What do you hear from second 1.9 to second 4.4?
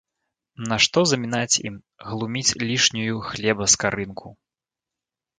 глуміць лішнюю хлеба скарынку.